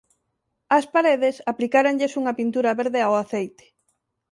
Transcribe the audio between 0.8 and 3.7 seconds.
paredes aplicáranlles unha pintura verde ao aceite.